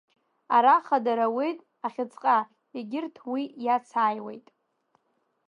Ара 0.55 0.73
хадара 0.85 1.25
ауеит 1.29 1.59
ахьыӡҟа, 1.85 2.37
егьырҭ 2.77 3.15
уи 3.31 3.43
иацаауеит… 3.65 4.47